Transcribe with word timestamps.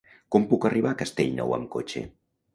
Com 0.35 0.47
puc 0.53 0.65
arribar 0.69 0.95
a 0.95 0.99
Castellnou 1.03 1.55
amb 1.59 1.71
cotxe? 1.79 2.05